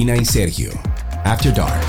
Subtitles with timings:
[0.00, 0.70] Karina y Sergio,
[1.24, 1.84] After Dark.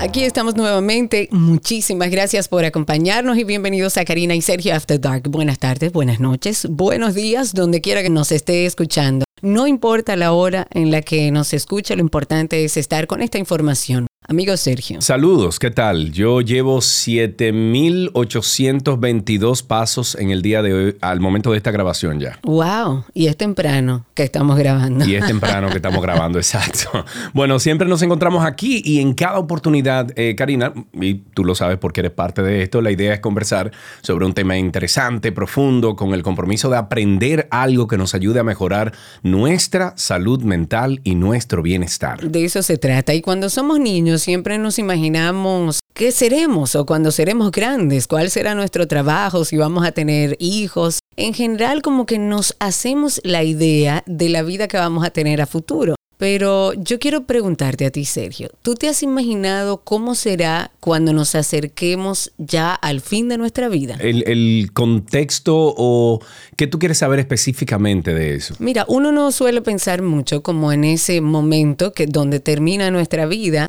[0.00, 1.28] Aquí estamos nuevamente.
[1.30, 5.28] Muchísimas gracias por acompañarnos y bienvenidos a Karina y Sergio After Dark.
[5.28, 9.26] Buenas tardes, buenas noches, buenos días, donde quiera que nos esté escuchando.
[9.42, 13.38] No importa la hora en la que nos escuche, lo importante es estar con esta
[13.38, 14.08] información.
[14.30, 15.00] Amigo Sergio.
[15.00, 16.12] Saludos, ¿qué tal?
[16.12, 22.38] Yo llevo 7.822 pasos en el día de hoy, al momento de esta grabación ya.
[22.42, 25.06] Wow, y es temprano que estamos grabando.
[25.06, 27.06] Y es temprano que estamos grabando, exacto.
[27.32, 31.78] Bueno, siempre nos encontramos aquí y en cada oportunidad, eh, Karina, y tú lo sabes
[31.78, 33.72] porque eres parte de esto, la idea es conversar
[34.02, 38.44] sobre un tema interesante, profundo, con el compromiso de aprender algo que nos ayude a
[38.44, 38.92] mejorar
[39.22, 42.20] nuestra salud mental y nuestro bienestar.
[42.20, 43.14] De eso se trata.
[43.14, 48.54] Y cuando somos niños, siempre nos imaginamos qué seremos o cuando seremos grandes, cuál será
[48.54, 51.00] nuestro trabajo, si vamos a tener hijos.
[51.16, 55.40] En general como que nos hacemos la idea de la vida que vamos a tener
[55.40, 55.97] a futuro.
[56.18, 61.36] Pero yo quiero preguntarte a ti, Sergio, ¿tú te has imaginado cómo será cuando nos
[61.36, 63.96] acerquemos ya al fin de nuestra vida?
[64.00, 66.20] El, contexto o
[66.56, 68.54] qué tú quieres saber específicamente de eso.
[68.58, 73.68] Mira, uno no suele pensar mucho como en ese momento que donde termina nuestra vida,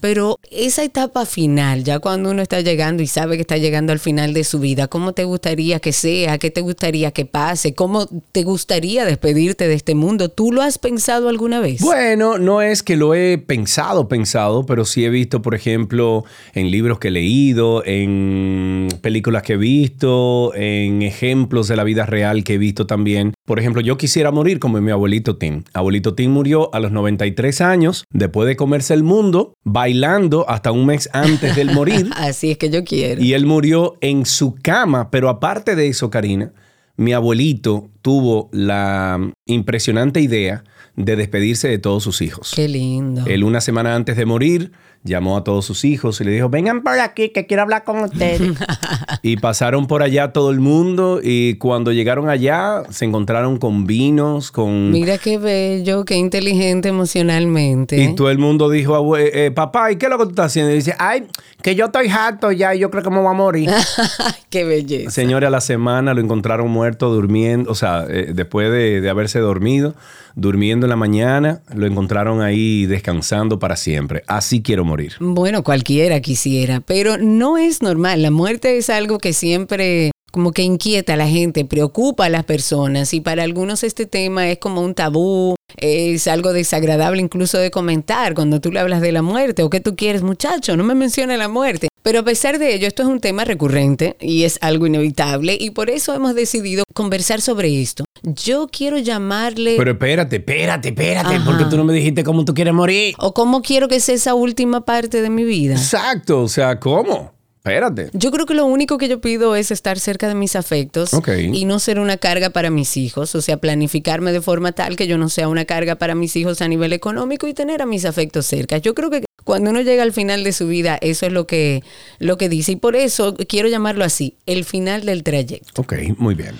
[0.00, 3.98] pero esa etapa final, ya cuando uno está llegando y sabe que está llegando al
[3.98, 6.38] final de su vida, ¿cómo te gustaría que sea?
[6.38, 7.74] ¿Qué te gustaría que pase?
[7.74, 10.30] ¿Cómo te gustaría despedirte de este mundo?
[10.30, 11.80] ¿Tú lo has pensado alguna vez?
[11.80, 11.89] Bueno,
[12.38, 16.24] no es que lo he pensado, pensado, pero sí he visto, por ejemplo,
[16.54, 22.06] en libros que he leído, en películas que he visto, en ejemplos de la vida
[22.06, 23.34] real que he visto también.
[23.44, 25.64] Por ejemplo, yo quisiera morir como mi abuelito Tim.
[25.72, 30.86] Abuelito Tim murió a los 93 años, después de comerse el mundo, bailando hasta un
[30.86, 32.10] mes antes del morir.
[32.16, 33.22] Así es que yo quiero.
[33.22, 36.52] Y él murió en su cama, pero aparte de eso, Karina,
[36.96, 40.64] mi abuelito tuvo la impresionante idea
[40.96, 42.52] de despedirse de todos sus hijos.
[42.54, 43.24] Qué lindo.
[43.26, 46.82] Él una semana antes de morir llamó a todos sus hijos y le dijo, vengan
[46.82, 48.40] por aquí que quiero hablar con ustedes.
[49.22, 54.50] y pasaron por allá todo el mundo y cuando llegaron allá se encontraron con vinos,
[54.50, 54.90] con...
[54.90, 58.02] Mira qué bello, qué inteligente emocionalmente.
[58.02, 60.72] Y todo el mundo dijo, eh, papá, ¿y qué es lo que tú estás haciendo?
[60.72, 61.26] Y dice, ay,
[61.62, 63.70] que yo estoy harto ya y yo creo que me voy a morir.
[64.50, 65.10] qué belleza.
[65.10, 69.38] Señores, a la semana lo encontraron muerto durmiendo, o sea, eh, después de, de haberse
[69.38, 69.94] dormido,
[70.34, 74.22] durmiendo en la mañana, lo encontraron ahí descansando para siempre.
[74.26, 75.14] Así quiero morir.
[75.20, 78.22] Bueno, cualquiera quisiera, pero no es normal.
[78.22, 82.44] La muerte es algo que siempre como que inquieta a la gente, preocupa a las
[82.44, 87.70] personas y para algunos este tema es como un tabú, es algo desagradable incluso de
[87.70, 90.94] comentar cuando tú le hablas de la muerte o que tú quieres muchacho, no me
[90.94, 91.88] menciona la muerte.
[92.02, 95.70] Pero a pesar de ello, esto es un tema recurrente y es algo inevitable y
[95.70, 98.04] por eso hemos decidido conversar sobre esto.
[98.22, 99.74] Yo quiero llamarle...
[99.76, 103.14] Pero espérate, espérate, espérate, porque tú no me dijiste cómo tú quieres morir.
[103.18, 105.74] O cómo quiero que sea esa última parte de mi vida.
[105.74, 107.32] Exacto, o sea, ¿cómo?
[107.60, 108.08] Espérate.
[108.14, 111.10] Yo creo que lo único que yo pido es estar cerca de mis afectos
[111.52, 115.06] y no ser una carga para mis hijos, o sea, planificarme de forma tal que
[115.06, 118.06] yo no sea una carga para mis hijos a nivel económico y tener a mis
[118.06, 118.78] afectos cerca.
[118.78, 121.82] Yo creo que cuando uno llega al final de su vida, eso es lo que,
[122.18, 125.82] lo que dice y por eso quiero llamarlo así, el final del trayecto.
[125.82, 126.54] Ok, muy bien.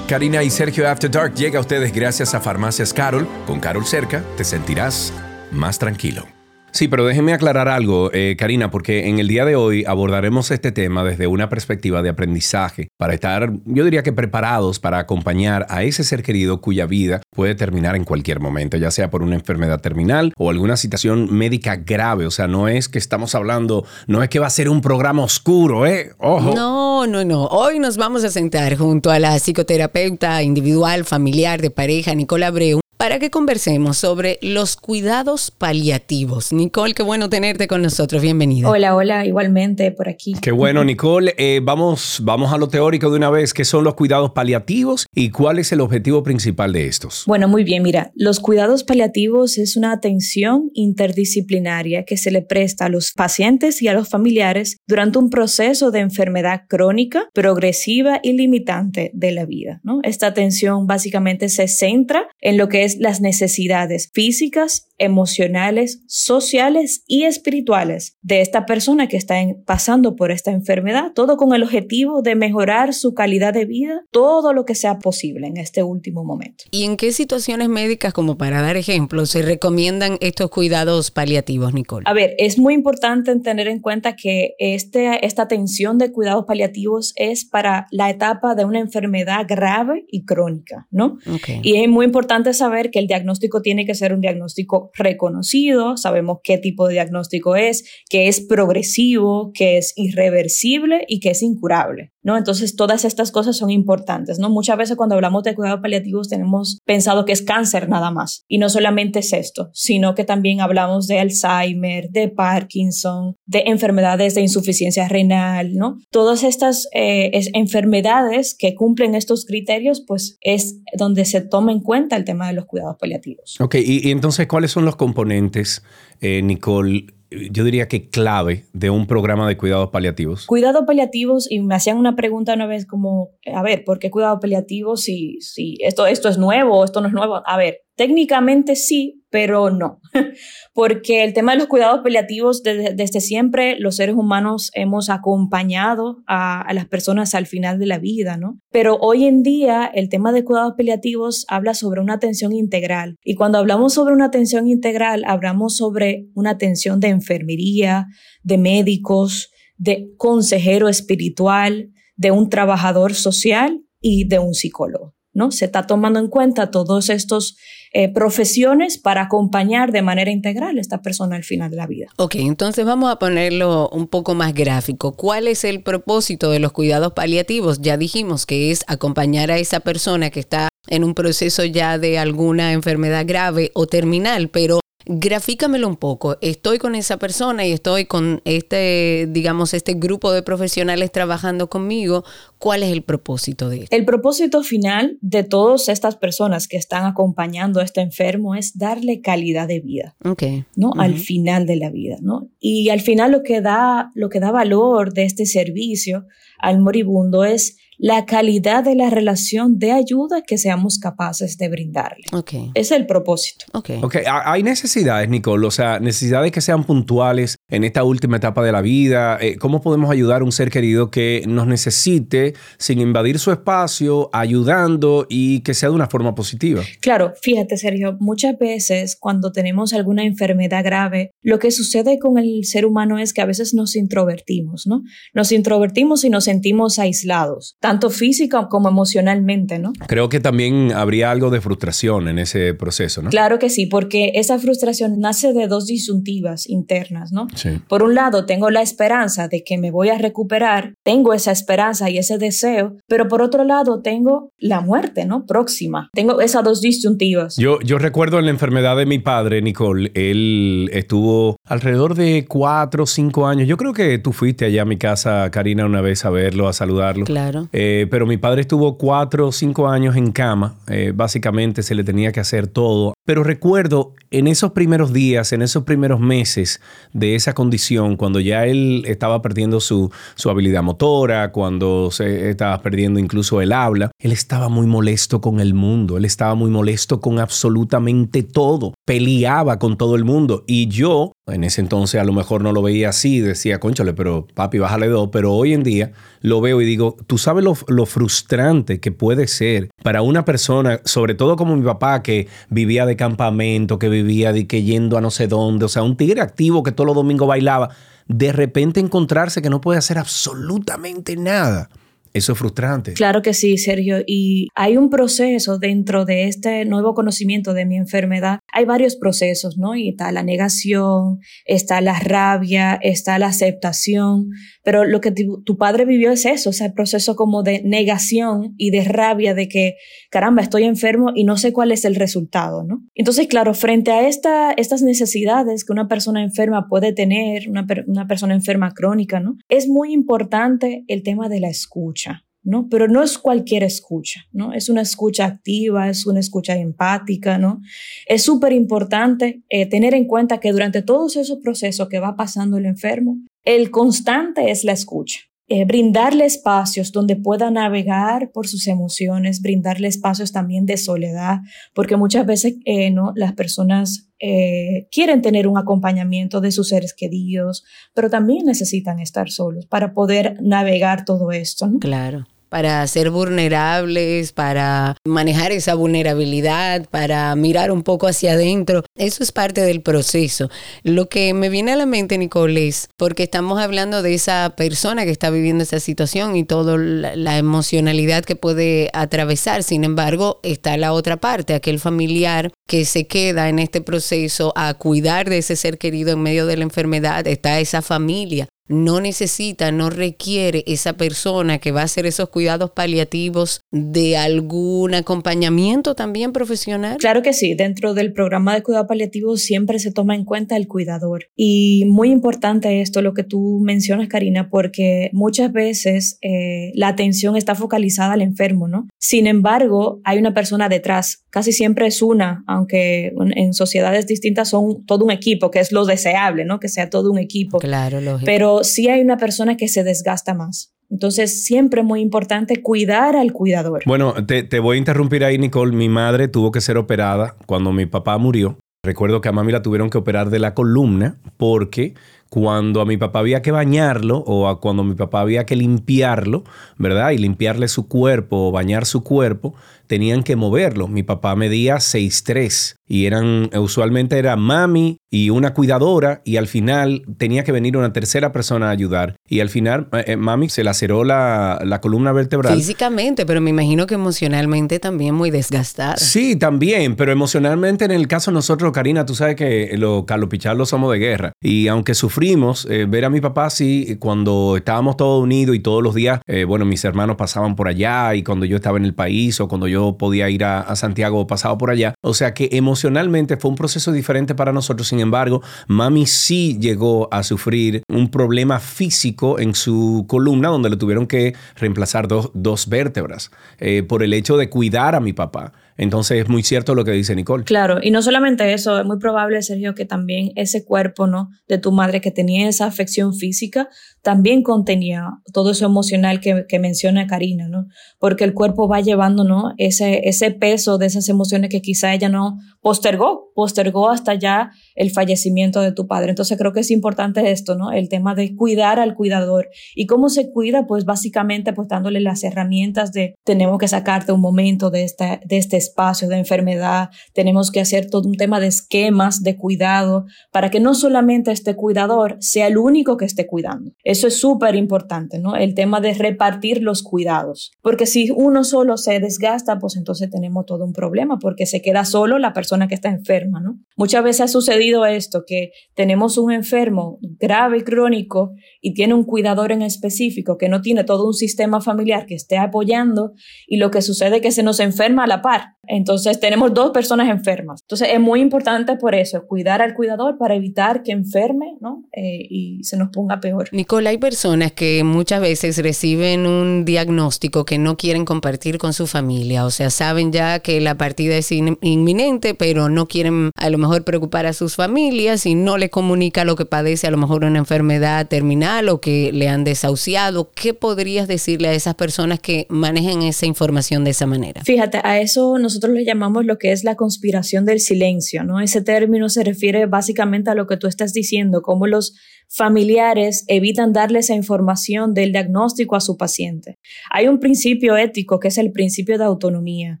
[0.06, 3.26] Karina y Sergio After Dark llega a ustedes gracias a Farmacias Carol.
[3.46, 5.12] Con Carol cerca te sentirás
[5.50, 6.26] más tranquilo.
[6.72, 10.72] Sí, pero déjenme aclarar algo, eh, Karina, porque en el día de hoy abordaremos este
[10.72, 15.82] tema desde una perspectiva de aprendizaje, para estar, yo diría que preparados para acompañar a
[15.82, 19.80] ese ser querido cuya vida puede terminar en cualquier momento, ya sea por una enfermedad
[19.80, 22.26] terminal o alguna situación médica grave.
[22.26, 25.22] O sea, no es que estamos hablando, no es que va a ser un programa
[25.22, 26.12] oscuro, ¿eh?
[26.18, 26.54] Ojo.
[26.54, 27.44] No, no, no.
[27.46, 32.81] Hoy nos vamos a sentar junto a la psicoterapeuta individual, familiar, de pareja, Nicola Abreu,
[33.02, 36.52] para que conversemos sobre los cuidados paliativos.
[36.52, 38.22] Nicole, qué bueno tenerte con nosotros.
[38.22, 38.70] Bienvenida.
[38.70, 40.34] Hola, hola, igualmente por aquí.
[40.40, 41.34] Qué bueno, Nicole.
[41.36, 43.54] Eh, vamos, vamos a lo teórico de una vez.
[43.54, 47.24] ¿Qué son los cuidados paliativos y cuál es el objetivo principal de estos?
[47.26, 47.82] Bueno, muy bien.
[47.82, 53.82] Mira, los cuidados paliativos es una atención interdisciplinaria que se le presta a los pacientes
[53.82, 59.44] y a los familiares durante un proceso de enfermedad crónica, progresiva y limitante de la
[59.44, 59.80] vida.
[59.82, 59.98] ¿no?
[60.04, 67.24] Esta atención básicamente se centra en lo que es las necesidades físicas, emocionales, sociales y
[67.24, 69.36] espirituales de esta persona que está
[69.66, 74.52] pasando por esta enfermedad, todo con el objetivo de mejorar su calidad de vida, todo
[74.52, 76.64] lo que sea posible en este último momento.
[76.70, 82.04] ¿Y en qué situaciones médicas, como para dar ejemplos, se recomiendan estos cuidados paliativos, Nicole?
[82.06, 87.12] A ver, es muy importante tener en cuenta que este, esta atención de cuidados paliativos
[87.16, 91.18] es para la etapa de una enfermedad grave y crónica, ¿no?
[91.62, 96.38] Y es muy importante saber que el diagnóstico tiene que ser un diagnóstico reconocido, sabemos
[96.42, 102.12] qué tipo de diagnóstico es, que es progresivo, que es irreversible y que es incurable.
[102.22, 102.36] ¿No?
[102.36, 104.50] Entonces, todas estas cosas son importantes, ¿no?
[104.50, 108.58] Muchas veces cuando hablamos de cuidados paliativos tenemos pensado que es cáncer nada más, y
[108.58, 114.42] no solamente es esto, sino que también hablamos de Alzheimer, de Parkinson, de enfermedades de
[114.42, 115.98] insuficiencia renal, ¿no?
[116.10, 122.16] Todas estas eh, enfermedades que cumplen estos criterios, pues es donde se toma en cuenta
[122.16, 123.56] el tema de los cuidados paliativos.
[123.60, 125.82] Ok, y, entonces, ¿cuáles son los componentes,
[126.20, 127.06] eh, Nicole?
[127.50, 130.46] Yo diría que clave de un programa de cuidados paliativos?
[130.46, 134.40] Cuidados paliativos, y me hacían una pregunta una vez como, a ver, ¿por qué cuidados
[134.40, 137.42] paliativos si, si esto, esto es nuevo esto no es nuevo?
[137.46, 140.00] A ver, Técnicamente sí, pero no,
[140.74, 146.70] porque el tema de los cuidados paliativos, desde, siempre los seres humanos hemos acompañado a,
[146.72, 148.58] las personas al final de la vida, ¿no?
[148.70, 153.16] Pero hoy en día el tema de cuidados paliativos habla sobre una atención integral.
[153.22, 158.06] Y cuando hablamos sobre una atención integral, hablamos sobre una atención de enfermería,
[158.42, 165.14] de médicos, de consejero espiritual, de un trabajador social y de un psicólogo.
[165.32, 165.50] ¿No?
[165.50, 167.56] Se está tomando en cuenta todos estos
[167.92, 172.06] eh, profesiones para acompañar de manera integral a esta persona al final de la vida.
[172.16, 175.12] Ok, entonces vamos a ponerlo un poco más gráfico.
[175.12, 177.80] ¿Cuál es el propósito de los cuidados paliativos?
[177.80, 182.18] Ya dijimos que es acompañar a esa persona que está en un proceso ya de
[182.18, 186.36] alguna enfermedad grave o terminal, pero Grafícamelo un poco.
[186.40, 192.24] Estoy con esa persona y estoy con este, digamos, este grupo de profesionales trabajando conmigo.
[192.58, 193.96] ¿Cuál es el propósito de esto?
[193.96, 199.20] El propósito final de todas estas personas que están acompañando a este enfermo es darle
[199.20, 200.14] calidad de vida.
[200.24, 200.64] Okay.
[200.76, 200.92] ¿No?
[200.98, 202.48] Al final de la vida, ¿no?
[202.60, 206.26] Y al final lo que da, lo que da valor de este servicio
[206.58, 212.24] al moribundo es la calidad de la relación de ayuda que seamos capaces de brindarle.
[212.32, 212.70] Okay.
[212.74, 213.66] Es el propósito.
[213.72, 214.00] Okay.
[214.26, 218.82] Hay necesidades, Nicole, o sea, necesidades que sean puntuales en esta última etapa de la
[218.82, 219.38] vida.
[219.40, 224.28] Eh, ¿Cómo podemos ayudar a un ser querido que nos necesite sin invadir su espacio,
[224.32, 226.82] ayudando y que sea de una forma positiva?
[227.00, 232.64] Claro, fíjate, Sergio, muchas veces cuando tenemos alguna enfermedad grave, lo que sucede con el
[232.64, 235.02] ser humano es que a veces nos introvertimos, ¿no?
[235.34, 239.92] Nos introvertimos y nos sentimos aislados tanto física como emocionalmente, ¿no?
[240.06, 243.30] Creo que también habría algo de frustración en ese proceso, ¿no?
[243.30, 247.46] Claro que sí, porque esa frustración nace de dos disyuntivas internas, ¿no?
[247.54, 247.80] Sí.
[247.88, 252.10] Por un lado, tengo la esperanza de que me voy a recuperar, tengo esa esperanza
[252.10, 255.44] y ese deseo, pero por otro lado, tengo la muerte, ¿no?
[255.46, 256.10] Próxima.
[256.12, 257.56] Tengo esas dos disyuntivas.
[257.56, 263.04] Yo, yo recuerdo en la enfermedad de mi padre, Nicole, él estuvo alrededor de cuatro
[263.04, 263.68] o cinco años.
[263.68, 266.72] Yo creo que tú fuiste allá a mi casa, Karina, una vez a verlo, a
[266.72, 267.24] saludarlo.
[267.24, 267.68] Claro.
[267.72, 270.76] Eh, pero mi padre estuvo cuatro o cinco años en cama.
[270.88, 273.14] Eh, básicamente se le tenía que hacer todo.
[273.24, 276.80] Pero recuerdo en esos primeros días, en esos primeros meses
[277.12, 282.82] de esa condición, cuando ya él estaba perdiendo su, su habilidad motora, cuando se estaba
[282.82, 286.16] perdiendo incluso el habla, él estaba muy molesto con el mundo.
[286.16, 288.94] Él estaba muy molesto con absolutamente todo.
[289.06, 290.64] Peleaba con todo el mundo.
[290.66, 294.46] Y yo, en ese entonces a lo mejor no lo veía así, decía, conchale, pero
[294.54, 295.30] papi, bájale dos.
[295.32, 299.90] Pero hoy en día lo veo y digo, tú sabes lo, frustrante que puede ser
[300.02, 304.68] para una persona, sobre todo como mi papá, que vivía de campamento, que vivía de
[304.68, 307.48] que yendo a no sé dónde, o sea, un tigre activo que todos los domingos
[307.48, 307.90] bailaba,
[308.28, 311.90] de repente encontrarse que no puede hacer absolutamente nada.
[312.34, 313.12] Eso es frustrante.
[313.12, 314.22] Claro que sí, Sergio.
[314.26, 318.58] Y hay un proceso dentro de este nuevo conocimiento de mi enfermedad.
[318.72, 319.94] Hay varios procesos, ¿no?
[319.94, 324.48] Y está la negación, está la rabia, está la aceptación.
[324.82, 328.74] Pero lo que tu, padre vivió es eso, o sea, el proceso como de negación
[328.76, 329.96] y de rabia de que,
[330.30, 333.02] caramba, estoy enfermo y no sé cuál es el resultado, ¿no?
[333.14, 338.26] Entonces, claro, frente a esta, estas necesidades que una persona enferma puede tener, una, una
[338.26, 339.56] persona enferma crónica, ¿no?
[339.68, 342.21] Es muy importante el tema de la escucha
[342.62, 342.88] ¿no?
[342.88, 344.72] Pero no es cualquier escucha, ¿no?
[344.72, 347.80] Es una escucha activa, es una escucha empática, ¿no?
[348.26, 352.78] Es súper importante eh, tener en cuenta que durante todos esos procesos que va pasando
[352.78, 355.40] el enfermo, el constante es la escucha.
[355.74, 361.60] Eh, brindarle espacios donde pueda navegar por sus emociones, brindarle espacios también de soledad,
[361.94, 363.32] porque muchas veces eh, ¿no?
[363.36, 369.50] las personas eh, quieren tener un acompañamiento de sus seres queridos, pero también necesitan estar
[369.50, 371.90] solos para poder navegar todo esto.
[372.00, 372.44] Claro.
[372.72, 379.04] Para ser vulnerables, para manejar esa vulnerabilidad, para mirar un poco hacia adentro.
[379.14, 380.70] Eso es parte del proceso.
[381.02, 385.26] Lo que me viene a la mente, Nicole, es porque estamos hablando de esa persona
[385.26, 389.82] que está viviendo esa situación y toda la, emocionalidad que puede atravesar.
[389.82, 394.94] Sin embargo, está la otra parte, aquel familiar que se queda en este proceso a
[394.94, 399.90] cuidar de ese ser querido en medio de la enfermedad, está esa familia no necesita,
[399.90, 406.52] no requiere esa persona que va a hacer esos cuidados paliativos de algún acompañamiento también
[406.52, 407.16] profesional?
[407.18, 410.88] Claro que sí, dentro del programa de cuidado paliativo siempre se toma en cuenta el
[410.88, 411.46] cuidador.
[411.56, 417.56] Y muy importante esto, lo que tú mencionas, Karina, porque muchas veces eh, la atención
[417.56, 419.08] está focalizada al enfermo, ¿no?
[419.18, 425.04] Sin embargo, hay una persona detrás, casi siempre es una, aunque en sociedades distintas son
[425.06, 426.80] todo un equipo, que es lo deseable, ¿no?
[426.80, 427.78] Que sea todo un equipo.
[427.78, 428.46] Claro, lógico.
[428.46, 430.94] Pero sí hay una persona que se desgasta más.
[431.10, 434.02] Entonces, siempre muy importante cuidar al cuidador.
[434.06, 435.94] Bueno, te, te, voy a interrumpir ahí, Nicole.
[435.94, 438.78] Mi madre tuvo que ser operada cuando mi papá murió.
[439.04, 442.14] Recuerdo que a mami la tuvieron que operar de la columna porque
[442.52, 446.64] cuando a mi papá había que bañarlo o a cuando mi papá había que limpiarlo,
[446.98, 447.30] ¿verdad?
[447.30, 449.74] Y limpiarle su cuerpo o bañar su cuerpo,
[450.12, 451.08] tenían que moverlo.
[451.08, 457.22] Mi papá medía 6'3 y eran, usualmente era mami y una cuidadora y al final
[457.38, 459.36] tenía que venir una tercera persona a ayudar.
[459.48, 462.74] Y al final eh, eh, mami se laceró la, la, columna vertebral.
[462.74, 466.18] Físicamente, pero me imagino que emocionalmente también muy desgastada.
[466.18, 470.50] Sí, también, pero emocionalmente en el caso de nosotros, Karina, tú sabes que los Carlos
[470.50, 471.52] Pichardo somos de guerra.
[471.62, 476.02] Y aunque sufrimos, eh, ver a mi papá sí, cuando estábamos todos unidos y todos
[476.02, 479.58] los días, bueno, mis hermanos pasaban por allá y cuando yo estaba en el país
[479.60, 482.14] o cuando yo podía ir a, Santiago pasado por allá.
[482.22, 485.08] O sea que emocionalmente fue un proceso diferente para nosotros.
[485.08, 490.96] Sin embargo, mami sí llegó a sufrir un problema físico en su columna donde le
[490.96, 495.72] tuvieron que reemplazar dos, dos vértebras eh, por el hecho de cuidar a mi papá.
[496.02, 497.62] Entonces es muy cierto lo que dice Nicole.
[497.62, 501.50] Claro, y no solamente eso, es muy probable, Sergio, que también ese cuerpo ¿no?
[501.68, 503.88] de tu madre que tenía esa afección física,
[504.20, 507.86] también contenía todo eso emocional que, menciona Karina, ¿no?
[508.18, 509.72] Porque el cuerpo va llevando, ¿no?
[509.78, 515.12] Ese, ese peso de esas emociones que quizá ella no postergó, postergó hasta ya el
[515.12, 516.30] fallecimiento de tu padre.
[516.30, 517.92] Entonces creo que es importante esto, ¿no?
[517.92, 519.68] El tema de cuidar al cuidador.
[519.94, 520.86] ¿Y cómo se cuida?
[520.88, 525.58] Pues básicamente pues dándole las herramientas de tenemos que sacarte un momento de, esta, de
[525.58, 525.91] este espacio
[526.28, 530.94] de enfermedad, tenemos que hacer todo un tema de esquemas de cuidado para que no
[530.94, 533.92] solamente este cuidador sea el único que esté cuidando.
[534.04, 535.56] Eso es súper importante, ¿no?
[535.56, 537.72] El tema de repartir los cuidados.
[537.82, 542.04] Porque si uno solo se desgasta, pues entonces tenemos todo un problema, porque se queda
[542.04, 543.78] solo la persona que está enferma, ¿no?
[543.96, 549.72] Muchas veces ha sucedido esto, que tenemos un enfermo grave crónico y tiene un cuidador
[549.72, 553.32] en específico que no tiene todo un sistema familiar que esté apoyando
[553.66, 555.76] y lo que sucede es que se nos enferma a la par.
[555.86, 557.80] Entonces tenemos dos personas enfermas.
[557.82, 562.04] Entonces es muy importante por eso, cuidar al cuidador para evitar que enferme ¿no?
[562.12, 563.68] Eh, y se nos ponga peor.
[563.72, 569.06] Nicole, hay personas que muchas veces reciben un diagnóstico que no quieren compartir con su
[569.06, 573.78] familia, o sea, saben ya que la partida es inminente, pero no quieren a lo
[573.78, 577.44] mejor preocupar a sus familias y no le comunica lo que padece, a lo mejor
[577.44, 580.50] una enfermedad terminal o que le han desahuciado.
[580.54, 584.62] ¿Qué podrías decirle a esas personas que manejen esa información de esa manera?
[584.64, 588.60] Fíjate, a eso nos nosotros le llamamos lo que es la conspiración del silencio, ¿no?
[588.60, 592.14] Ese término se refiere básicamente a lo que tú estás diciendo, cómo los
[592.54, 596.78] familiares evitan darle esa información del diagnóstico a su paciente.
[597.10, 600.00] Hay un principio ético que es el principio de autonomía.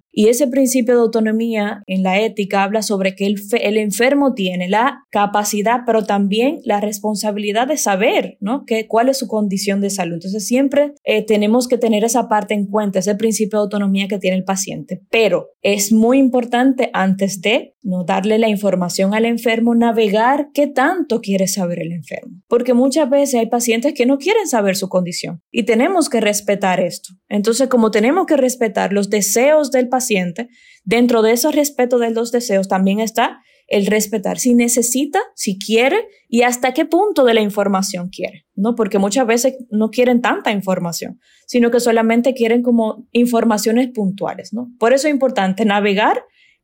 [0.14, 5.04] Y ese principio de autonomía en la ética habla sobre que el, enfermo tiene la
[5.10, 8.64] capacidad, pero también la responsabilidad de saber ¿no?
[8.66, 10.14] que, cuál es su condición de salud.
[10.14, 14.18] Entonces siempre eh, tenemos que tener esa parte en cuenta, ese principio de autonomía que
[14.18, 15.00] tiene el paciente.
[15.10, 21.20] Pero es muy importante antes de no darle la información al enfermo, navegar qué tanto
[21.20, 22.41] quiere saber el enfermo.
[22.48, 26.80] Porque muchas veces hay pacientes que no quieren saber su condición y tenemos que respetar
[26.80, 27.14] esto.
[27.28, 30.48] Entonces, como tenemos que respetar los deseos del paciente,
[30.84, 36.06] dentro de ese respeto de los deseos también está el respetar si necesita, si quiere
[36.28, 38.74] y hasta qué punto de la información quiere, ¿no?
[38.74, 44.68] Porque muchas veces no quieren tanta información, sino que solamente quieren como informaciones puntuales, ¿no?
[44.78, 46.22] Por eso es importante navegar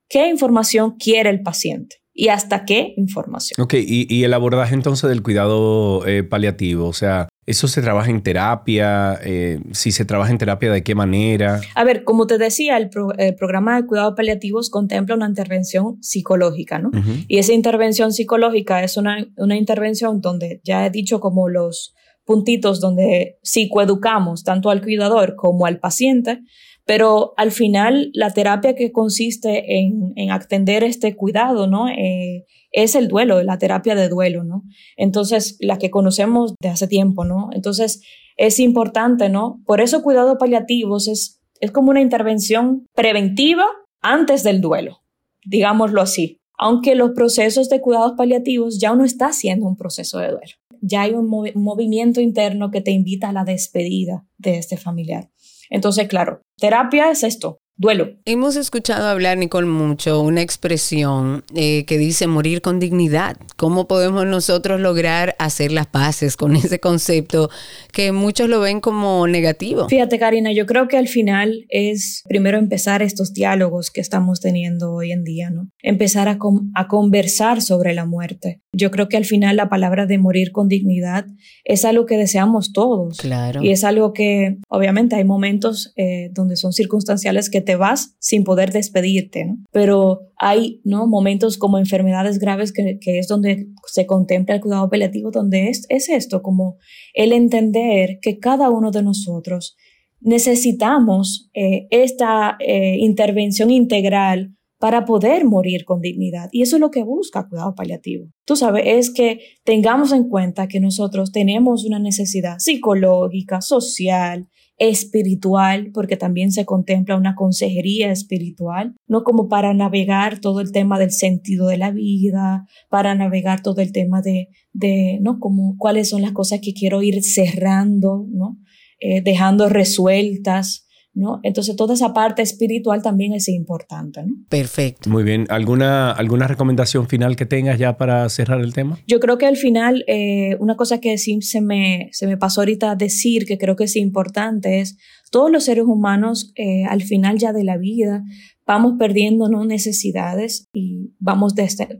[0.08, 3.62] qué información quiere el paciente y hasta qué información.
[3.62, 8.24] Ok, y, el abordaje entonces del cuidado eh, paliativo, o sea, ¿eso se trabaja en
[8.24, 9.20] terapia?
[9.22, 11.60] Eh, si se trabaja en terapia, ¿de qué manera?
[11.76, 16.90] A ver, como te decía, el, programa de cuidados paliativos contempla una intervención psicológica, ¿no?
[17.28, 21.94] Y esa intervención psicológica es una, una intervención donde ya he dicho como los
[22.24, 26.40] puntitos donde psicoeducamos tanto al cuidador como al paciente,
[26.88, 31.86] pero al final la terapia que consiste en, en atender este cuidado, ¿no?
[31.86, 34.64] Eh, es el duelo, la terapia de duelo, ¿no?
[34.96, 37.50] Entonces, la que conocemos de hace tiempo, ¿no?
[37.52, 38.00] Entonces,
[38.38, 39.60] es importante, ¿no?
[39.66, 43.66] Por eso cuidados paliativos es, es como una intervención preventiva
[44.00, 45.02] antes del duelo,
[45.44, 46.40] digámoslo así.
[46.56, 50.54] Aunque los procesos de cuidados paliativos ya uno está haciendo un proceso de duelo.
[50.80, 55.28] Ya hay un movimiento interno que te invita a la despedida de este familiar.
[55.70, 58.10] Entonces, claro, terapia es esto, duelo.
[58.24, 63.36] Hemos escuchado hablar, Nicole, mucho una expresión eh, que dice morir con dignidad.
[63.56, 67.50] ¿Cómo podemos nosotros lograr hacer las paces con ese concepto
[67.92, 69.88] que muchos lo ven como negativo?
[69.88, 74.92] Fíjate, Karina, yo creo que al final es primero empezar estos diálogos que estamos teniendo
[74.92, 75.70] hoy en día, ¿no?
[75.80, 76.38] Empezar a,
[76.74, 78.60] a conversar sobre la muerte.
[78.72, 81.26] Yo creo que al final la palabra de morir con dignidad
[81.64, 83.18] es algo que deseamos todos.
[83.18, 83.62] Claro.
[83.62, 88.44] Y es algo que, obviamente, hay momentos eh, donde son circunstanciales que te vas sin
[88.44, 89.58] poder despedirte, ¿no?
[89.72, 91.06] Pero hay, ¿no?
[91.06, 95.84] Momentos como enfermedades graves que, que es donde se contempla el cuidado paliativo, donde es,
[95.90, 96.78] es esto, como
[97.12, 99.76] el entender que cada uno de nosotros
[100.20, 106.48] necesitamos eh, esta eh, intervención integral para poder morir con dignidad.
[106.50, 108.30] Y eso es lo que busca cuidado paliativo.
[108.46, 114.48] Tú sabes, es que tengamos en cuenta que nosotros tenemos una necesidad psicológica, social,
[114.78, 120.98] espiritual, porque también se contempla una consejería espiritual, no como para navegar todo el tema
[120.98, 125.40] del sentido de la vida, para navegar todo el tema de, de ¿no?
[125.40, 128.58] Como cuáles son las cosas que quiero ir cerrando, ¿no?
[129.00, 131.40] Eh, dejando resueltas, ¿no?
[131.42, 134.32] Entonces toda esa parte espiritual también es importante, ¿no?
[134.48, 135.10] Perfecto.
[135.10, 135.46] Muy bien.
[135.48, 138.98] ¿Alguna, alguna recomendación final que tengas ya para cerrar el tema?
[139.06, 142.60] Yo creo que al final, eh, una cosa que sí se me, se me pasó
[142.60, 144.96] ahorita a decir, que creo que es importante, es
[145.30, 148.22] todos los seres humanos eh, al final ya de la vida
[148.68, 149.64] vamos perdiendo ¿no?
[149.64, 151.54] necesidades y vamos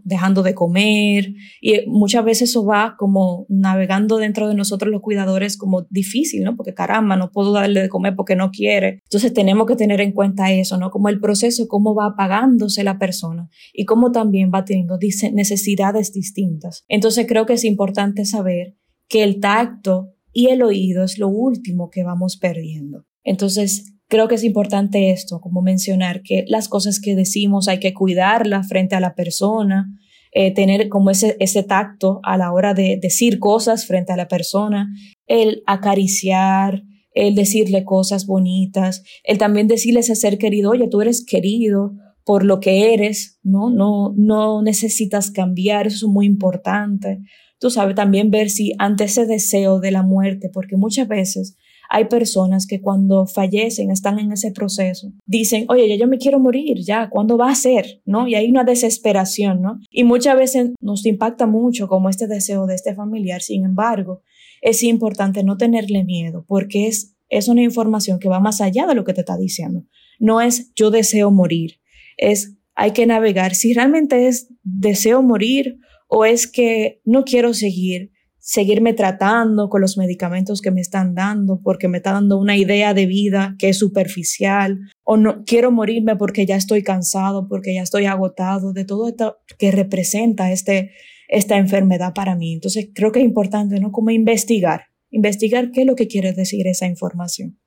[0.04, 1.32] dejando de comer
[1.62, 6.56] y muchas veces eso va como navegando dentro de nosotros los cuidadores como difícil, ¿no?
[6.56, 9.00] Porque caramba, no puedo darle de comer porque no quiere.
[9.04, 10.90] Entonces tenemos que tener en cuenta eso, ¿no?
[10.90, 14.98] Como el proceso, cómo va apagándose la persona y cómo también va teniendo
[15.32, 16.84] necesidades distintas.
[16.86, 18.76] Entonces creo que es importante saber
[19.08, 23.06] que el tacto y el oído es lo último que vamos perdiendo.
[23.24, 27.94] Entonces, creo que es importante esto, como mencionar que las cosas que decimos hay que
[27.94, 29.86] cuidarlas frente a la persona,
[30.32, 34.28] eh, tener como ese, ese tacto a la hora de decir cosas frente a la
[34.28, 34.88] persona,
[35.26, 41.24] el acariciar, el decirle cosas bonitas, el también decirle ese ser querido, oye, tú eres
[41.24, 41.92] querido
[42.24, 43.70] por lo que eres, ¿no?
[43.70, 47.20] No, no necesitas cambiar, eso es muy importante.
[47.58, 51.56] Tú sabes, también ver si ante ese deseo de la muerte, porque muchas veces
[51.88, 56.38] hay personas que cuando fallecen, están en ese proceso, dicen, oye, ya yo me quiero
[56.38, 58.02] morir, ya, ¿cuándo va a ser?
[58.04, 58.28] ¿No?
[58.28, 59.78] Y hay una desesperación, ¿no?
[59.90, 64.22] Y muchas veces nos impacta mucho como este deseo de este familiar, sin embargo,
[64.60, 68.94] es importante no tenerle miedo porque es, es una información que va más allá de
[68.94, 69.84] lo que te está diciendo.
[70.18, 71.80] No es yo deseo morir,
[72.16, 78.12] es hay que navegar si realmente es deseo morir o es que no quiero seguir
[78.48, 82.94] seguirme tratando con los medicamentos que me están dando porque me está dando una idea
[82.94, 87.82] de vida que es superficial o no quiero morirme porque ya estoy cansado, porque ya
[87.82, 90.92] estoy agotado de todo esto que representa este,
[91.28, 92.54] esta enfermedad para mí.
[92.54, 93.92] Entonces creo que es importante, ¿no?
[93.92, 97.58] Como investigar, investigar qué es lo que quiere decir esa información.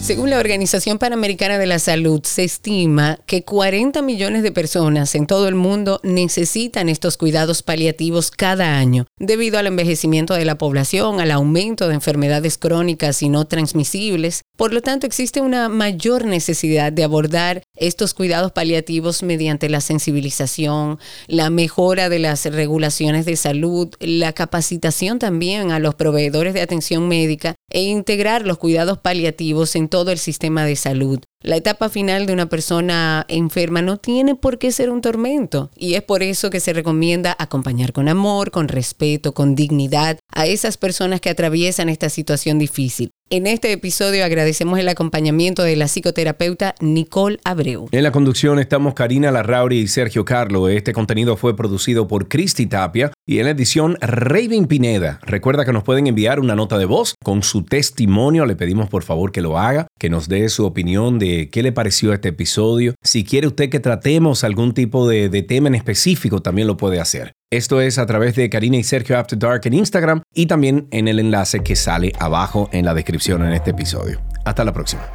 [0.00, 5.26] Según la Organización Panamericana de la Salud, se estima que 40 millones de personas en
[5.26, 11.20] todo el mundo necesitan estos cuidados paliativos cada año, debido al envejecimiento de la población,
[11.20, 14.40] al aumento de enfermedades crónicas y no transmisibles.
[14.56, 20.98] Por lo tanto, existe una mayor necesidad de abordar estos cuidados paliativos mediante la sensibilización,
[21.26, 27.08] la mejora de las regulaciones de salud, la capacitación también a los proveedores de atención
[27.08, 31.20] médica e integrar los cuidados paliativos en todo el sistema de salud.
[31.40, 35.94] La etapa final de una persona enferma no tiene por qué ser un tormento y
[35.94, 40.76] es por eso que se recomienda acompañar con amor, con respeto, con dignidad a esas
[40.76, 43.12] personas que atraviesan esta situación difícil.
[43.30, 47.86] En este episodio agradecemos el acompañamiento de la psicoterapeuta Nicole Abreu.
[47.92, 50.70] En la conducción estamos Karina Larrauri y Sergio Carlo.
[50.70, 55.20] Este contenido fue producido por Cristi Tapia y en la edición Raven Pineda.
[55.22, 58.46] Recuerda que nos pueden enviar una nota de voz con su testimonio.
[58.46, 61.72] Le pedimos por favor que lo haga, que nos dé su opinión de qué le
[61.72, 62.94] pareció este episodio.
[63.02, 67.00] Si quiere usted que tratemos algún tipo de, de tema en específico, también lo puede
[67.00, 67.32] hacer.
[67.50, 71.08] Esto es a través de Karina y Sergio After Dark en Instagram y también en
[71.08, 74.20] el enlace que sale abajo en la descripción en este episodio.
[74.44, 75.08] Hasta la próxima.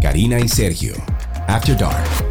[0.00, 0.94] Karina y Sergio
[1.46, 2.29] After Dark.